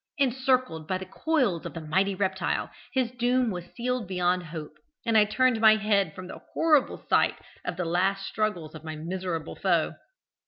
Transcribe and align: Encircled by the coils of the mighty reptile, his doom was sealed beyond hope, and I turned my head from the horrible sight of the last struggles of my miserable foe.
Encircled 0.17 0.87
by 0.87 0.97
the 0.97 1.05
coils 1.05 1.63
of 1.63 1.75
the 1.75 1.79
mighty 1.79 2.15
reptile, 2.15 2.71
his 2.91 3.11
doom 3.11 3.51
was 3.51 3.65
sealed 3.77 4.07
beyond 4.07 4.41
hope, 4.45 4.73
and 5.05 5.15
I 5.15 5.25
turned 5.25 5.61
my 5.61 5.75
head 5.75 6.15
from 6.15 6.25
the 6.25 6.39
horrible 6.55 7.05
sight 7.07 7.35
of 7.63 7.77
the 7.77 7.85
last 7.85 8.25
struggles 8.25 8.73
of 8.73 8.83
my 8.83 8.95
miserable 8.95 9.55
foe. 9.55 9.93